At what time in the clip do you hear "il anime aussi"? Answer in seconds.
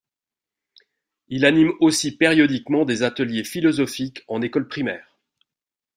1.27-2.17